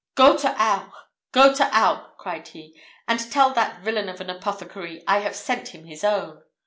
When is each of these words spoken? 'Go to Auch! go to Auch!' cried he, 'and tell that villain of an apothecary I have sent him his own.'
'Go 0.15 0.35
to 0.35 0.47
Auch! 0.59 0.91
go 1.31 1.53
to 1.53 1.63
Auch!' 1.65 2.17
cried 2.17 2.47
he, 2.47 2.75
'and 3.07 3.31
tell 3.31 3.53
that 3.53 3.81
villain 3.83 4.09
of 4.09 4.19
an 4.19 4.31
apothecary 4.31 5.03
I 5.07 5.19
have 5.19 5.35
sent 5.35 5.75
him 5.75 5.85
his 5.85 6.03
own.' 6.03 6.41